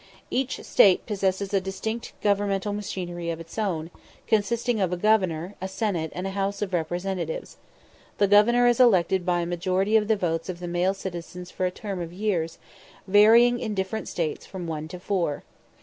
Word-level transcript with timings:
Each 0.31 0.63
State 0.63 1.05
possesses 1.05 1.53
a 1.53 1.61
distinct 1.61 2.13
governmental 2.23 2.73
machinery 2.73 3.29
of 3.29 3.39
its 3.39 3.59
own, 3.59 3.91
consisting 4.25 4.81
of 4.81 4.91
a 4.91 4.97
Governor, 4.97 5.53
a 5.61 5.67
Senate, 5.67 6.11
and 6.15 6.25
a 6.25 6.31
House 6.31 6.63
of 6.63 6.73
Representatives. 6.73 7.57
The 8.17 8.27
Governor 8.27 8.65
is 8.65 8.79
elected 8.79 9.27
by 9.27 9.41
a 9.41 9.45
majority 9.45 9.95
of 9.97 10.07
the 10.07 10.15
votes 10.17 10.49
of 10.49 10.59
the 10.59 10.67
male 10.67 10.95
citizens 10.95 11.51
for 11.51 11.67
a 11.67 11.69
term 11.71 12.01
of 12.01 12.11
years, 12.11 12.57
varying 13.05 13.59
in 13.59 13.75
different 13.75 14.07
States 14.07 14.43
from 14.43 14.65
one 14.65 14.87
to 14.87 14.97
four. 14.99 15.43